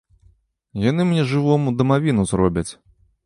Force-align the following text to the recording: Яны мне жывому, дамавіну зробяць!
Яны 0.89 1.05
мне 1.09 1.23
жывому, 1.31 1.75
дамавіну 1.81 2.23
зробяць! 2.35 2.67